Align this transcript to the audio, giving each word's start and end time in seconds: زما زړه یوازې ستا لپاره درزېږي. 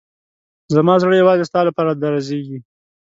زما 0.75 0.93
زړه 1.01 1.13
یوازې 1.21 1.43
ستا 1.49 1.61
لپاره 1.67 1.91
درزېږي. 2.01 2.57